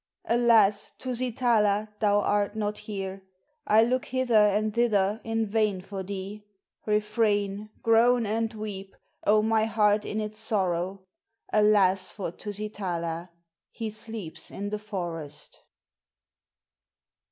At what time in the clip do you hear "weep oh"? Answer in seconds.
8.51-9.43